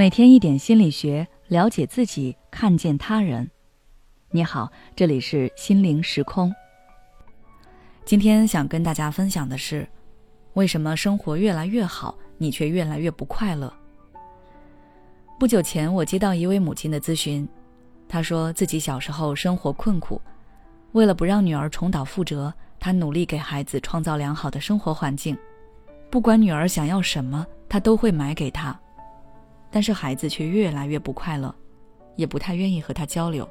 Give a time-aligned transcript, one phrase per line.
[0.00, 3.50] 每天一点心理学，了解自己，看见他人。
[4.30, 6.50] 你好，这里是心灵时空。
[8.06, 9.86] 今天想跟大家分享的是，
[10.54, 13.70] 为什么生活越来越好，你却越来越不快乐？
[15.38, 17.46] 不久前，我接到一位母亲的咨询，
[18.08, 20.18] 她说自己小时候生活困苦，
[20.92, 25.36] 为了不让女儿重蹈覆辙，她努力给孩子创造良好的生活环境，
[26.08, 28.80] 不管女儿想要什么，她都会买给她。
[29.70, 31.54] 但是孩子却越来越不快乐，
[32.16, 33.48] 也不太愿意和他交流。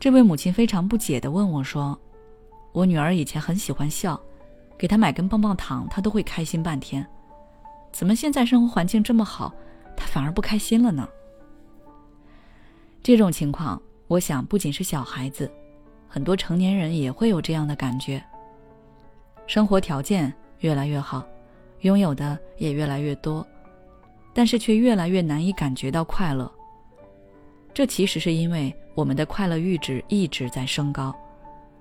[0.00, 1.98] 这位母亲非常不解地问我说
[2.72, 4.20] ：“我女儿以前很喜欢笑，
[4.76, 7.06] 给她买根棒棒糖，她都会开心半天。
[7.92, 9.54] 怎么现在生活环境这么好，
[9.96, 11.08] 她反而不开心了呢？”
[13.02, 15.50] 这种情况，我想不仅是小孩子，
[16.08, 18.22] 很多成年人也会有这样的感觉。
[19.46, 21.22] 生活条件越来越好，
[21.80, 23.46] 拥有的也越来越多。
[24.34, 26.50] 但是却越来越难以感觉到快乐。
[27.72, 31.14] 这其实是因为我们的快乐阈值一直在升高，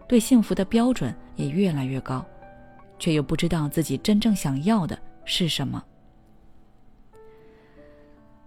[0.08, 2.26] 对幸福的标准也越来越高，
[2.98, 5.84] 却又不知道自己真正想要的是什么。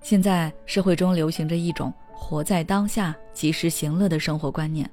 [0.01, 4.89] 现在社会中流行着一种活在当下、及时行乐的生活观念，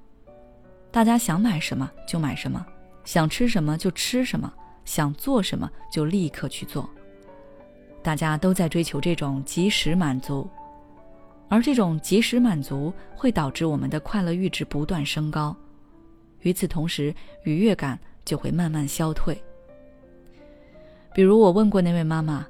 [0.91, 2.66] 大家想买什么就买什么，
[3.03, 4.52] 想吃什么就吃什么，
[4.86, 6.89] 想做什么就立刻去做。
[8.04, 10.48] 大家都在追求这种及时满足，
[11.48, 15.56] 而这种及时满足会导致我们的快乐阈值不断升高，
[16.42, 19.42] 与此同时，愉悦感就会慢慢消退。
[21.14, 22.46] 比如我问过那位妈妈，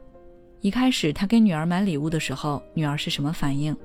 [0.61, 3.77] 一开始她给女儿买礼物的时候，女儿是什么反应？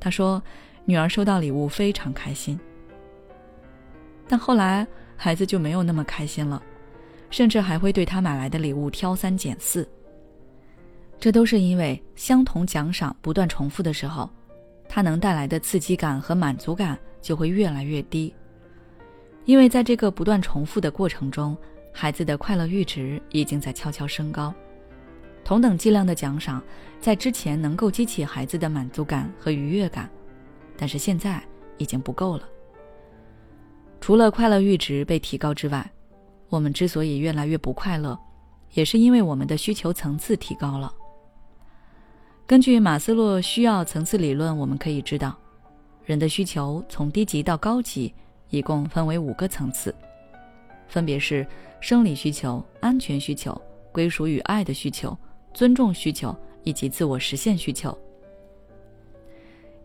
[0.00, 0.42] 她说，
[0.84, 2.58] 女儿收到礼物非常开心，
[4.26, 4.84] 但后来
[5.16, 6.60] 孩子就没有那么开心了。
[7.32, 9.88] 甚至还会对他买来的礼物挑三拣四。
[11.18, 14.28] 这都是因为相同奖赏不断重复的时候，
[14.88, 18.32] 它能带来的刺激感和满足感就会越来越低。
[19.46, 21.56] 因为在这个不断重复的过程中，
[21.92, 24.54] 孩子的快乐阈值已经在悄悄升高。
[25.44, 26.62] 同等剂量的奖赏，
[27.00, 30.08] 在之前能够激起孩子的满足感和愉悦感，
[30.76, 31.42] 但是现在
[31.78, 32.48] 已经不够了。
[34.00, 35.90] 除了快乐阈值被提高之外，
[36.52, 38.18] 我们之所以越来越不快乐，
[38.74, 40.92] 也是因为我们的需求层次提高了。
[42.46, 45.34] 根据马斯洛需要层次理论，我们可以知道，
[46.04, 48.12] 人的需求从低级到高级，
[48.50, 49.94] 一共分为五个层次，
[50.88, 51.46] 分别是
[51.80, 53.58] 生理需求、安全需求、
[53.90, 55.16] 归属与爱的需求、
[55.54, 57.96] 尊重需求以及自我实现需求。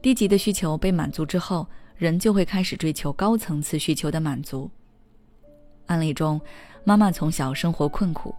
[0.02, 4.70] 低级的需求被满足之后，人就会开始追求高层次需求的满足。
[5.88, 6.40] 案例中，
[6.84, 8.34] 妈妈从小生活困苦，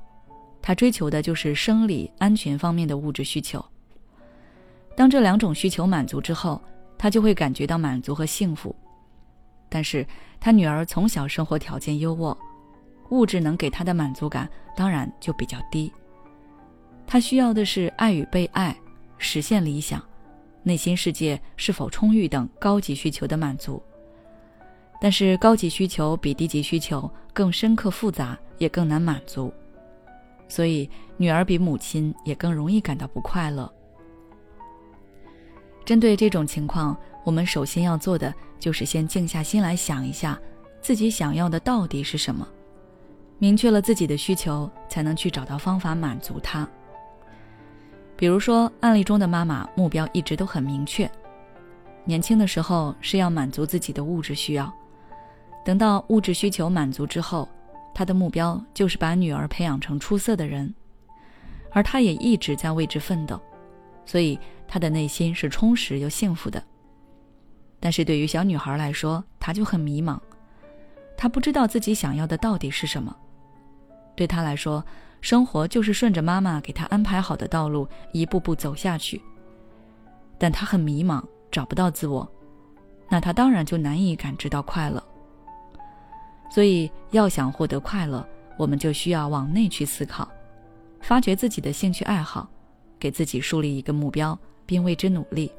[0.62, 3.64] 她追求的就是生理安全方面的物质需求。
[4.97, 6.60] 当这两种需求满足之后，
[6.97, 8.75] 她就会感觉到满足和幸福。
[9.69, 10.06] 但是，
[10.41, 12.37] 她女儿从小生活条件优渥，
[13.10, 15.92] 物质能给她的满足感当然就比较低。
[17.06, 18.76] 她需要的是爱与被爱、
[19.16, 20.03] 实现理想、
[20.62, 23.82] 内心世界是否充裕等高级需求的满足。
[25.00, 29.53] 但是高级需求比低级需求更深刻复杂，也更难满足，
[30.48, 33.72] 所以女儿比母亲也更容易感到不快乐。
[35.84, 40.38] 针对这种情况，我们首先要做的就是先静下心来想一下，
[40.82, 42.47] 自己想要的到底是什么，
[43.38, 46.69] 明确了自己的需求，才能去找到方法满足它。
[48.16, 51.08] 比如说案例中的妈妈，目标一直都很明确，
[52.04, 54.70] 年轻的时候是要满足自己的物质需要。
[55.69, 57.47] 等到物质需求满足之后，
[57.95, 60.75] 他的目标就是把女儿培养成出色的人，
[61.73, 63.39] 而他也一直在为之奋斗，
[64.06, 66.65] 所以他的内心是充实又幸福的。
[67.79, 70.19] 但是对于小女孩来说，她就很迷茫，
[71.19, 73.15] 她不知道自己想要的到底是什么。
[74.17, 74.83] 对她来说，
[75.21, 79.21] 生活就是顺着妈妈给她安排好的道路一步步走下去，
[80.38, 81.23] 但她很迷茫，
[81.53, 82.26] 找不到自我，
[83.11, 85.05] 那她当然就难以感知到快乐。
[86.50, 90.29] 所以，要想获得快乐，我们就需要往内去思考，
[91.00, 92.49] 发掘自己的兴趣爱好，
[92.99, 95.53] 给自己树立一个目标，并为之努力。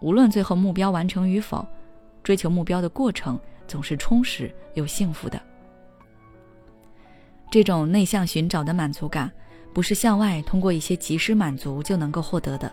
[0.00, 1.66] 无论最后目标完成与否，
[2.22, 5.40] 追求目标的过程总是充实又幸福的。
[7.50, 9.30] 这种内向寻找的满足感，
[9.74, 12.72] 不是向外通过一些及时满足就能够获得的。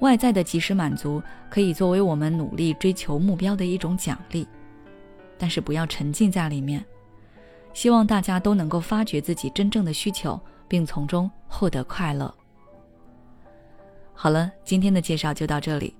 [0.00, 4.46] 外在的及时满足可以作为我们努力追求目标的一种奖励。
[5.38, 6.84] 但是不要沉浸在里面，
[7.74, 12.32] 希望大家都能够发掘自己真正的需求，并从中获得快乐。
[14.14, 15.94] 好了，今天的介绍就到这里。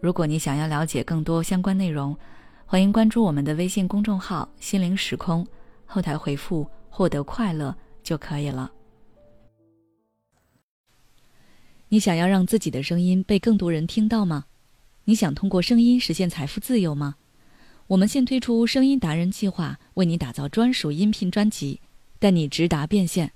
[0.00, 2.16] 如果你想要了解更多相关内容，
[2.64, 5.46] 欢迎关注我们的微信公众号“心灵时空”，
[5.84, 8.70] 后台回复“获得快乐”就可以了。
[11.88, 14.44] 你想要让自己的声音被更多人听到吗？
[15.04, 17.16] 你想通过声音实现财富自由吗？
[17.88, 21.80] 我们现推出声音达人计划，为你打造专属音频专辑，
[22.18, 23.32] 带你直达变现。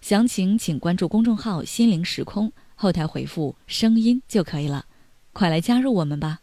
[0.00, 4.86] 详情请关注公众号“心灵时空”，后台回复“声音”就可以了。
[5.32, 6.38] 快来加入我们吧！